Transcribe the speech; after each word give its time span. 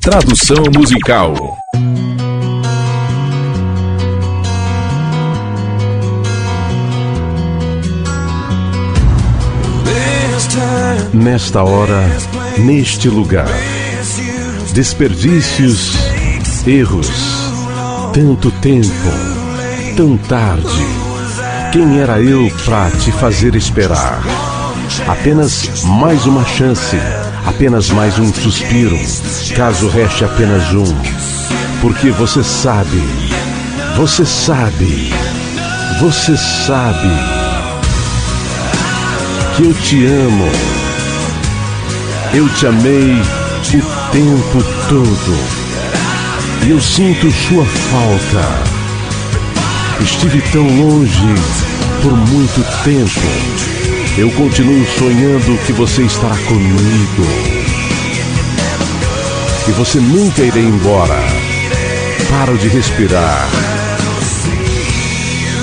Tradução 0.00 0.64
musical. 0.74 1.34
Nesta 11.12 11.62
hora, 11.62 12.02
neste 12.56 13.10
lugar, 13.10 13.46
desperdícios, 14.72 15.92
erros, 16.66 17.10
tanto 18.14 18.50
tempo, 18.52 18.88
tão 19.98 20.16
tarde. 20.16 20.66
Quem 21.72 22.00
era 22.00 22.18
eu 22.22 22.50
para 22.64 22.90
te 22.90 23.12
fazer 23.12 23.54
esperar? 23.54 24.22
Apenas 25.06 25.84
mais 25.84 26.24
uma 26.24 26.44
chance, 26.46 26.96
apenas 27.46 27.90
mais 27.90 28.18
um 28.18 28.32
suspiro, 28.32 28.98
caso 29.54 29.88
reste 29.88 30.24
apenas 30.24 30.72
um. 30.72 30.84
Porque 31.80 32.10
você 32.10 32.42
sabe, 32.42 33.02
você 33.96 34.24
sabe, 34.24 35.12
você 36.00 36.36
sabe 36.36 37.08
que 39.56 39.64
eu 39.64 39.74
te 39.74 40.06
amo. 40.06 40.50
Eu 42.32 42.48
te 42.50 42.66
amei 42.66 43.20
o 43.74 44.10
tempo 44.12 44.62
todo. 44.88 45.60
E 46.64 46.70
eu 46.70 46.80
sinto 46.80 47.30
sua 47.30 47.64
falta. 47.64 48.70
Estive 50.00 50.40
tão 50.52 50.62
longe 50.62 51.34
por 52.02 52.16
muito 52.16 52.64
tempo. 52.84 53.79
Eu 54.20 54.30
continuo 54.32 54.84
sonhando 54.98 55.58
que 55.64 55.72
você 55.72 56.02
estará 56.02 56.36
comigo. 56.36 57.22
E 59.66 59.70
você 59.70 59.98
nunca 59.98 60.42
irá 60.42 60.58
embora. 60.58 61.18
Paro 62.28 62.58
de 62.58 62.68
respirar. 62.68 63.48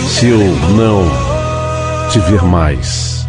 Se 0.10 0.30
eu 0.30 0.40
não 0.76 1.08
te 2.10 2.18
ver 2.22 2.42
mais. 2.46 3.28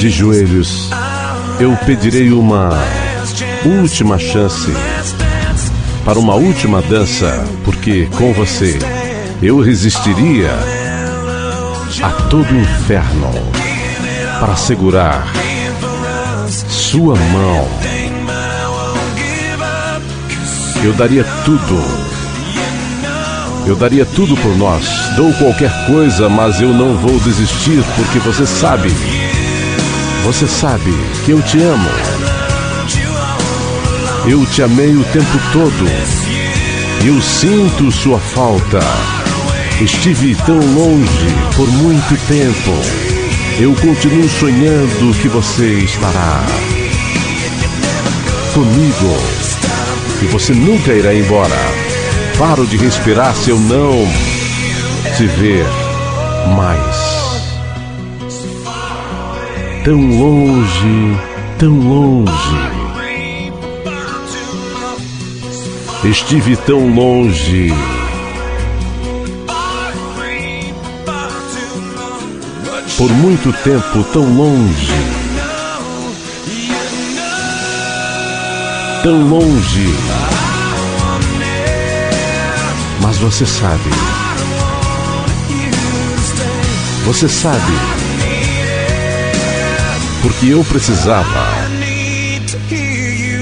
De 0.00 0.08
joelhos, 0.08 0.88
eu 1.60 1.76
pedirei 1.84 2.32
uma 2.32 2.70
última 3.64 4.18
chance 4.18 4.70
para 6.04 6.18
uma 6.18 6.34
última 6.34 6.80
dança, 6.82 7.44
porque 7.64 8.08
com 8.16 8.32
você 8.32 8.78
eu 9.42 9.60
resistiria 9.60 10.50
a 12.02 12.10
todo 12.28 12.50
o 12.50 12.60
inferno 12.60 13.30
para 14.40 14.56
segurar 14.56 15.26
sua 16.48 17.14
mão. 17.16 17.68
Eu 20.82 20.92
daria 20.92 21.24
tudo. 21.44 22.08
Eu 23.66 23.76
daria 23.76 24.06
tudo 24.06 24.36
por 24.36 24.56
nós. 24.56 24.86
Dou 25.16 25.32
qualquer 25.34 25.70
coisa, 25.86 26.28
mas 26.28 26.60
eu 26.60 26.72
não 26.72 26.96
vou 26.96 27.18
desistir 27.20 27.82
porque 27.96 28.18
você 28.20 28.46
sabe. 28.46 28.90
Você 30.24 30.46
sabe 30.46 30.92
que 31.24 31.32
eu 31.32 31.42
te 31.42 31.60
amo. 31.60 32.17
Eu 34.26 34.44
te 34.46 34.62
amei 34.62 34.96
o 34.96 35.04
tempo 35.04 35.38
todo. 35.52 35.86
Eu 37.06 37.20
sinto 37.22 37.90
sua 37.92 38.18
falta. 38.18 38.80
Estive 39.80 40.34
tão 40.34 40.58
longe 40.58 41.26
por 41.56 41.68
muito 41.68 42.18
tempo. 42.26 42.72
Eu 43.60 43.74
continuo 43.74 44.28
sonhando 44.28 45.14
que 45.20 45.28
você 45.28 45.78
estará 45.80 46.44
comigo. 48.52 49.16
E 50.22 50.26
você 50.26 50.52
nunca 50.52 50.92
irá 50.92 51.14
embora. 51.14 51.56
Paro 52.38 52.66
de 52.66 52.76
respirar 52.76 53.34
se 53.34 53.50
eu 53.50 53.58
não 53.58 54.06
te 55.16 55.26
ver 55.26 55.66
mais. 56.56 56.96
Tão 59.84 59.96
longe, 59.96 61.18
tão 61.58 61.78
longe. 61.78 62.87
Estive 66.08 66.56
tão 66.56 66.88
longe. 66.94 67.70
Por 72.96 73.10
muito 73.12 73.52
tempo 73.62 74.02
tão 74.04 74.24
longe. 74.34 74.88
Tão 79.02 79.28
longe. 79.28 79.94
Mas 83.02 83.18
você 83.18 83.44
sabe. 83.44 83.90
Você 87.04 87.28
sabe. 87.28 87.72
Porque 90.22 90.46
eu 90.46 90.64
precisava. 90.64 91.68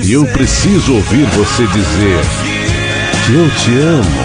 E 0.03 0.13
eu 0.13 0.27
preciso 0.27 0.95
ouvir 0.95 1.27
você 1.27 1.65
dizer 1.69 2.56
eu 3.29 3.51
te 3.51 3.79
amo. 3.79 4.25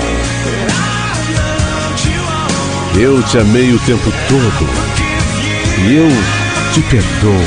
Eu 2.99 3.23
te 3.23 3.37
amei 3.39 3.73
o 3.73 3.79
tempo 3.79 4.11
todo. 4.27 4.69
E 5.79 5.95
eu 5.95 6.09
te 6.71 6.81
perdoo 6.81 7.45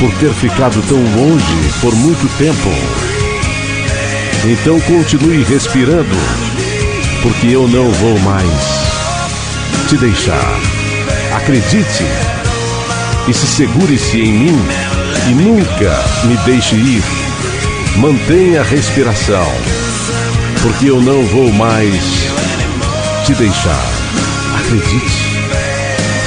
por 0.00 0.12
ter 0.14 0.32
ficado 0.32 0.82
tão 0.88 0.98
longe 0.98 1.70
por 1.80 1.94
muito 1.94 2.28
tempo. 2.36 2.68
Então 4.44 4.80
continue 4.80 5.44
respirando, 5.44 6.16
porque 7.22 7.46
eu 7.48 7.68
não 7.68 7.88
vou 7.92 8.18
mais 8.20 8.82
te 9.88 9.96
deixar. 9.98 10.60
Acredite 11.36 12.04
e 13.28 13.32
se 13.32 13.46
segure-se 13.46 14.20
em 14.20 14.32
mim 14.32 14.58
e 15.30 15.34
nunca 15.34 16.04
me 16.24 16.36
deixe 16.38 16.74
ir. 16.74 17.02
Mantenha 17.98 18.62
a 18.62 18.64
respiração, 18.64 19.46
porque 20.62 20.86
eu 20.86 21.02
não 21.02 21.24
vou 21.26 21.52
mais 21.52 22.28
te 23.26 23.34
deixar. 23.34 23.84
Acredite, 24.56 25.24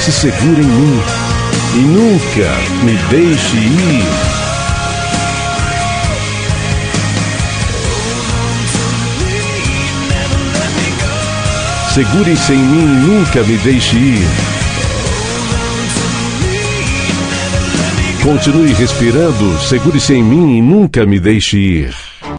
se 0.00 0.12
segure 0.12 0.62
em 0.62 0.66
mim 0.66 1.00
e 1.74 1.78
nunca 1.78 2.84
me 2.84 2.96
deixe 3.08 3.56
ir. 3.56 4.04
Segure-se 11.94 12.52
em 12.52 12.58
mim 12.58 12.86
nunca 13.06 13.42
me 13.42 13.56
deixe 13.56 13.96
ir. 13.96 14.28
Continue 18.22 18.74
respirando, 18.74 19.58
segure-se 19.60 20.12
em 20.12 20.22
mim 20.22 20.58
e 20.58 20.62
nunca 20.62 21.06
me 21.06 21.18
deixe 21.18 21.56
ir. 21.56 22.05